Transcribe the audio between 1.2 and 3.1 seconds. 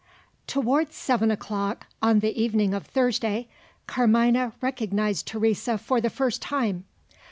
o'clock on the evening of